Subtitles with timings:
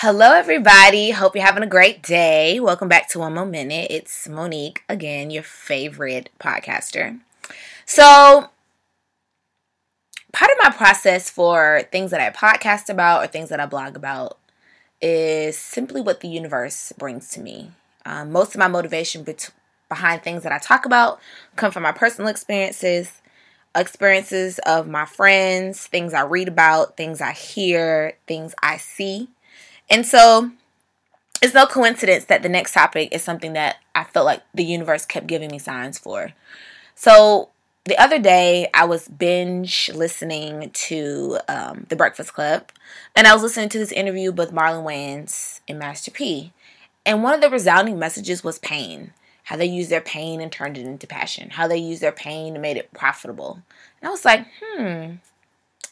[0.00, 1.12] Hello, everybody.
[1.12, 2.60] Hope you're having a great day.
[2.60, 3.86] Welcome back to One More Minute.
[3.88, 7.18] It's Monique, again, your favorite podcaster.
[7.86, 8.50] So,
[10.34, 13.96] part of my process for things that I podcast about or things that I blog
[13.96, 14.36] about
[15.00, 17.70] is simply what the universe brings to me.
[18.04, 19.50] Um, most of my motivation bet-
[19.88, 21.20] behind things that I talk about
[21.56, 23.22] come from my personal experiences,
[23.74, 29.30] experiences of my friends, things I read about, things I hear, things I see.
[29.88, 30.50] And so
[31.42, 35.04] it's no coincidence that the next topic is something that I felt like the universe
[35.04, 36.32] kept giving me signs for.
[36.94, 37.50] So
[37.84, 42.72] the other day, I was binge listening to um, The Breakfast Club,
[43.14, 46.52] and I was listening to this interview with Marlon Wayans and Master P.
[47.04, 49.12] And one of the resounding messages was pain
[49.46, 52.54] how they used their pain and turned it into passion, how they used their pain
[52.54, 53.62] and made it profitable.
[54.00, 55.12] And I was like, hmm,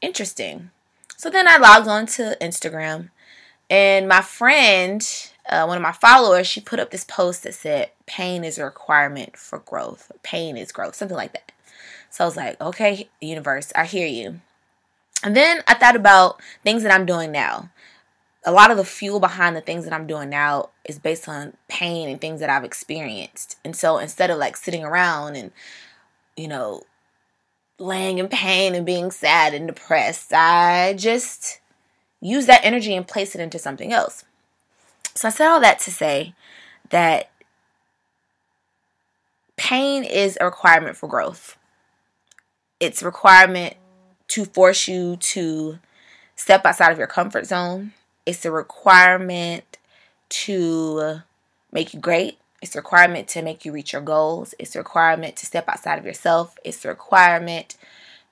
[0.00, 0.70] interesting.
[1.18, 3.10] So then I logged on to Instagram
[3.72, 5.02] and my friend,
[5.48, 8.66] uh, one of my followers, she put up this post that said, pain is a
[8.66, 10.12] requirement for growth.
[10.22, 11.52] Pain is growth, something like that.
[12.10, 14.42] So I was like, okay, universe, I hear you.
[15.24, 17.70] And then I thought about things that I'm doing now.
[18.44, 21.54] A lot of the fuel behind the things that I'm doing now is based on
[21.68, 23.56] pain and things that I've experienced.
[23.64, 25.50] And so instead of like sitting around and,
[26.36, 26.82] you know,
[27.78, 31.61] laying in pain and being sad and depressed, I just
[32.22, 34.24] use that energy and place it into something else.
[35.14, 36.34] So I said all that to say
[36.88, 37.30] that
[39.56, 41.58] pain is a requirement for growth.
[42.80, 43.74] It's a requirement
[44.28, 45.78] to force you to
[46.36, 47.92] step outside of your comfort zone.
[48.24, 49.78] It's a requirement
[50.30, 51.20] to
[51.70, 52.38] make you great.
[52.62, 54.54] It's a requirement to make you reach your goals.
[54.58, 56.56] It's a requirement to step outside of yourself.
[56.64, 57.76] It's a requirement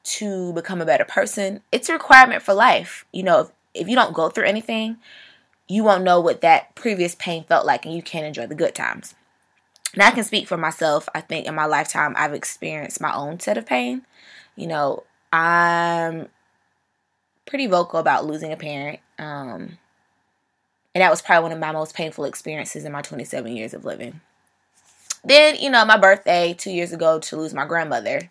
[0.03, 1.61] to become a better person.
[1.73, 3.05] It's a requirement for life.
[3.13, 4.97] You know, if, you don't go through anything,
[5.69, 8.75] you won't know what that previous pain felt like and you can't enjoy the good
[8.75, 9.15] times.
[9.97, 11.09] Now, I can speak for myself.
[11.15, 14.03] I think in my lifetime, I've experienced my own set of pain.
[14.57, 16.29] You know, I'm
[17.47, 19.01] pretty vocal about losing a parent.
[19.19, 19.79] Um,
[20.95, 23.85] and that was probably one of my most painful experiences in my 27 years of
[23.85, 24.21] living.
[25.25, 28.31] Then, you know, my birthday two years ago to lose my grandmother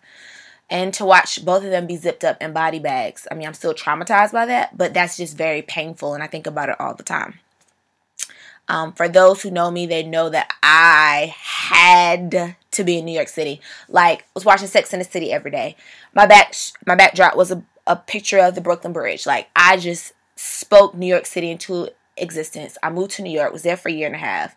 [0.70, 3.26] and to watch both of them be zipped up in body bags.
[3.30, 6.46] I mean, I'm still traumatized by that, but that's just very painful, and I think
[6.46, 7.40] about it all the time.
[8.68, 13.12] Um, for those who know me, they know that I had to be in New
[13.12, 13.60] York City.
[13.88, 15.76] Like, was watching Sex in the City every day.
[16.14, 16.54] My back,
[16.86, 19.26] my backdrop was a, a picture of the Brooklyn Bridge.
[19.26, 22.78] Like, I just spoke New York City into existence.
[22.80, 24.54] I moved to New York, was there for a year and a half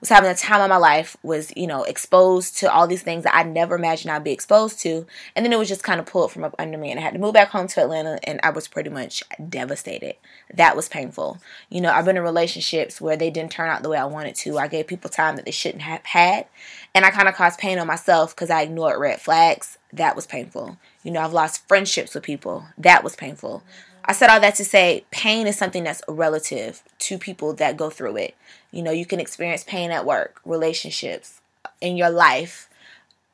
[0.00, 3.24] was having the time of my life, was, you know, exposed to all these things
[3.24, 5.06] that I never imagined I'd be exposed to.
[5.34, 6.90] And then it was just kind of pulled from up under me.
[6.90, 10.16] And I had to move back home to Atlanta and I was pretty much devastated.
[10.52, 11.38] That was painful.
[11.70, 14.34] You know, I've been in relationships where they didn't turn out the way I wanted
[14.36, 14.58] to.
[14.58, 16.46] I gave people time that they shouldn't have had.
[16.94, 19.78] And I kind of caused pain on myself because I ignored red flags.
[19.92, 20.78] That was painful.
[21.02, 22.66] You know, I've lost friendships with people.
[22.78, 23.62] That was painful.
[24.08, 27.90] I said all that to say pain is something that's relative to people that go
[27.90, 28.36] through it.
[28.70, 31.40] You know, you can experience pain at work, relationships,
[31.80, 32.68] in your life,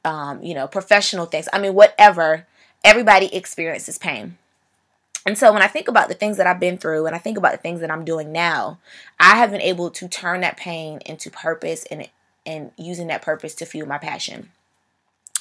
[0.04, 1.48] um, you know, professional things.
[1.52, 2.46] I mean, whatever.
[2.84, 4.38] Everybody experiences pain.
[5.24, 7.38] And so when I think about the things that I've been through and I think
[7.38, 8.78] about the things that I'm doing now,
[9.20, 12.08] I have been able to turn that pain into purpose and
[12.44, 14.50] and using that purpose to fuel my passion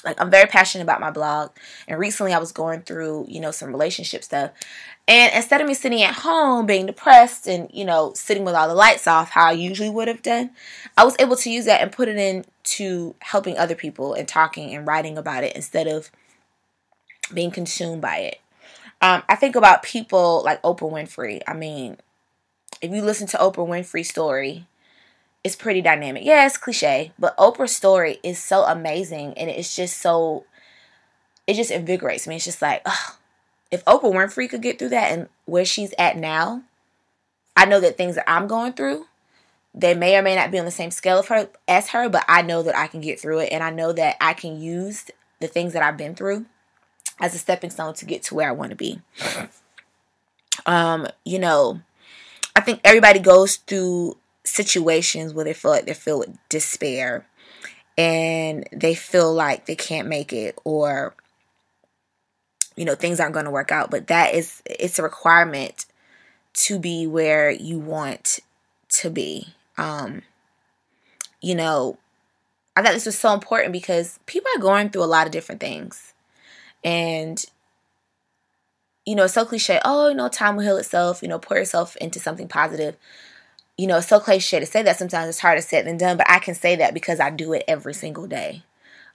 [0.04, 1.50] like I'm very passionate about my blog.
[1.86, 4.50] And recently I was going through, you know, some relationship stuff.
[5.08, 8.68] And instead of me sitting at home being depressed and, you know, sitting with all
[8.68, 10.50] the lights off, how I usually would have done,
[10.96, 14.74] I was able to use that and put it into helping other people and talking
[14.74, 16.10] and writing about it instead of
[17.34, 18.40] being consumed by it.
[19.00, 21.40] Um, I think about people like Oprah Winfrey.
[21.48, 21.96] I mean,
[22.80, 24.66] if you listen to Oprah Winfrey's story,
[25.44, 26.24] it's pretty dynamic.
[26.24, 30.44] Yeah, it's cliche, but Oprah's story is so amazing and it's just so
[31.46, 32.36] it just invigorates me.
[32.36, 33.14] It's just like, ugh,
[33.70, 36.62] if Oprah Winfrey could get through that and where she's at now,
[37.56, 39.06] I know that things that I'm going through,
[39.74, 42.24] they may or may not be on the same scale of her as her, but
[42.28, 45.06] I know that I can get through it and I know that I can use
[45.40, 46.46] the things that I've been through
[47.18, 49.00] as a stepping stone to get to where I want to be.
[50.66, 51.80] Um, you know,
[52.54, 57.26] I think everybody goes through situations where they feel like they're filled with despair
[57.96, 61.14] and they feel like they can't make it or
[62.76, 63.90] you know things aren't going to work out.
[63.90, 65.86] But that is it's a requirement
[66.54, 68.40] to be where you want
[68.88, 69.48] to be.
[69.78, 70.22] Um
[71.40, 71.98] you know
[72.76, 75.60] i thought this was so important because people are going through a lot of different
[75.60, 76.14] things.
[76.84, 77.44] And
[79.04, 81.56] you know it's so cliche oh you know time will heal itself you know pour
[81.56, 82.96] yourself into something positive
[83.82, 86.30] you know, it's so cliche to say that sometimes it's harder said than done, but
[86.30, 88.62] I can say that because I do it every single day.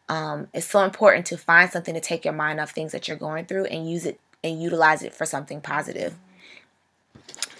[0.10, 3.16] Um, it's so important to find something to take your mind off things that you're
[3.16, 6.16] going through and use it and utilize it for something positive.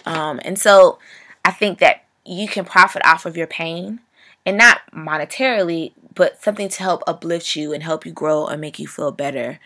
[0.04, 0.98] Um, and so
[1.46, 4.00] I think that you can profit off of your pain
[4.44, 8.78] and not monetarily, but something to help uplift you and help you grow and make
[8.78, 9.60] you feel better,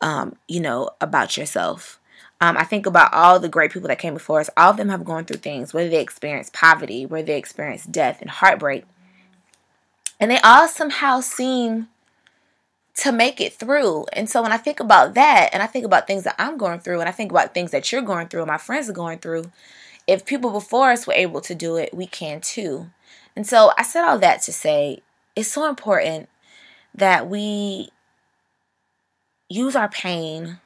[0.00, 1.99] um, you know, about yourself.
[2.40, 4.48] Um, I think about all the great people that came before us.
[4.56, 8.20] All of them have gone through things, whether they experienced poverty, whether they experienced death
[8.22, 8.84] and heartbreak.
[10.18, 11.88] And they all somehow seem
[12.96, 14.06] to make it through.
[14.12, 16.80] And so when I think about that, and I think about things that I'm going
[16.80, 19.18] through, and I think about things that you're going through, and my friends are going
[19.18, 19.50] through,
[20.06, 22.90] if people before us were able to do it, we can too.
[23.36, 25.02] And so I said all that to say
[25.36, 26.28] it's so important
[26.94, 27.90] that we
[29.48, 30.58] use our pain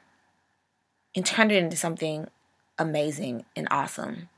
[1.15, 2.27] and turned it into something
[2.77, 4.29] amazing and awesome.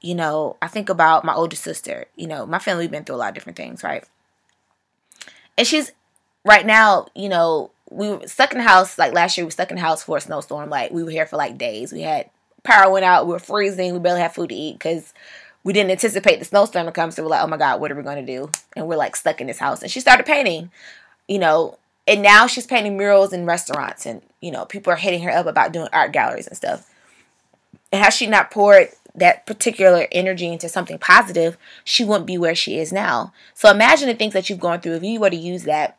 [0.00, 2.06] You know, I think about my older sister.
[2.16, 4.04] You know, my family we've been through a lot of different things, right?
[5.56, 5.92] And she's
[6.44, 9.44] right now, you know, we were stuck in the house like last year.
[9.44, 10.68] We were stuck in the house for a snowstorm.
[10.68, 11.92] Like we were here for like days.
[11.92, 12.30] We had
[12.62, 13.26] power went out.
[13.26, 13.92] We were freezing.
[13.92, 15.12] We barely had food to eat because
[15.62, 17.10] we didn't anticipate the snowstorm to come.
[17.10, 18.50] So we're like, oh my god, what are we going to do?
[18.76, 19.82] And we're like stuck in this house.
[19.82, 20.70] And she started painting,
[21.28, 25.22] you know, and now she's painting murals in restaurants, and you know, people are hitting
[25.22, 26.90] her up about doing art galleries and stuff.
[27.92, 32.54] And has she not poured that particular energy into something positive, she wouldn't be where
[32.54, 33.32] she is now.
[33.54, 34.94] So imagine the things that you've gone through.
[34.94, 35.98] If you were to use that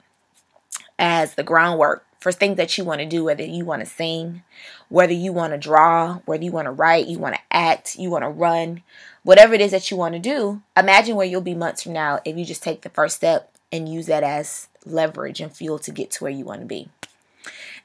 [1.00, 4.44] as the groundwork for things that you want to do, whether you want to sing,
[4.90, 8.10] whether you want to draw, whether you want to write, you want to act, you
[8.10, 8.84] want to run,
[9.24, 12.20] whatever it is that you want to do, imagine where you'll be months from now
[12.26, 15.92] if you just take the first step and use that as leverage and fuel to
[15.92, 16.90] get to where you want to be.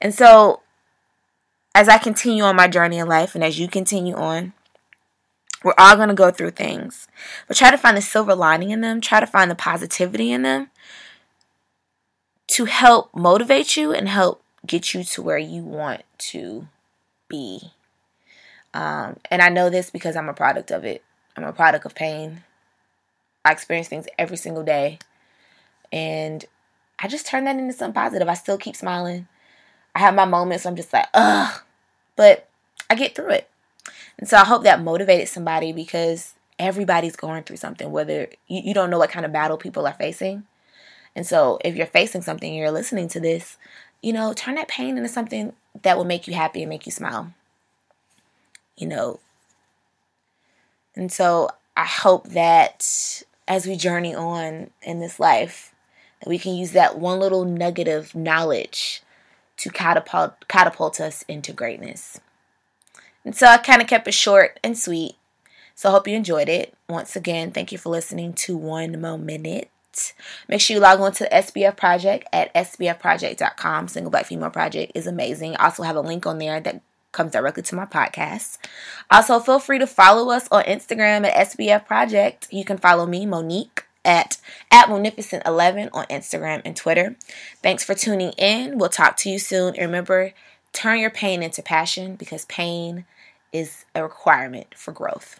[0.00, 0.60] And so,
[1.74, 4.52] as I continue on my journey in life and as you continue on,
[5.62, 7.06] we're all going to go through things,
[7.46, 10.42] but try to find the silver lining in them, try to find the positivity in
[10.42, 10.70] them,
[12.48, 16.66] to help motivate you and help get you to where you want to
[17.28, 17.72] be.
[18.72, 21.04] Um, and I know this because I'm a product of it.
[21.36, 22.42] I'm a product of pain.
[23.44, 24.98] I experience things every single day.
[25.92, 26.44] And
[27.02, 28.28] I just turn that into something positive.
[28.28, 29.26] I still keep smiling.
[29.94, 31.60] I have my moments I'm just like, ugh.
[32.16, 32.48] But
[32.88, 33.48] I get through it.
[34.18, 38.74] And so I hope that motivated somebody because everybody's going through something, whether you, you
[38.74, 40.44] don't know what kind of battle people are facing.
[41.16, 43.56] And so if you're facing something you're listening to this,
[44.02, 46.92] you know, turn that pain into something that will make you happy and make you
[46.92, 47.32] smile.
[48.76, 49.20] You know.
[50.94, 55.74] And so I hope that as we journey on in this life,
[56.26, 59.02] we can use that one little nugget of knowledge
[59.56, 62.20] to catapult catapult us into greatness.
[63.24, 65.16] And so I kind of kept it short and sweet.
[65.74, 66.74] So I hope you enjoyed it.
[66.88, 69.70] Once again, thank you for listening to One More Minute.
[70.48, 73.88] Make sure you log on to the SBF Project at sbfproject.com.
[73.88, 75.56] Single Black Female Project is amazing.
[75.56, 76.82] I also have a link on there that
[77.12, 78.58] comes directly to my podcast.
[79.10, 82.46] Also, feel free to follow us on Instagram at SBF Project.
[82.50, 84.38] You can follow me, Monique, at
[84.70, 87.16] at Munificent11 on Instagram and Twitter.
[87.62, 88.78] Thanks for tuning in.
[88.78, 89.74] We'll talk to you soon.
[89.74, 90.32] And remember,
[90.72, 93.04] turn your pain into passion because pain
[93.52, 95.39] is a requirement for growth.